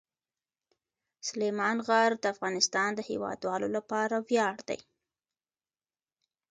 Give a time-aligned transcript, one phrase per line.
[1.27, 4.79] سلیمان غر د افغانستان د هیوادوالو لپاره ویاړ دی.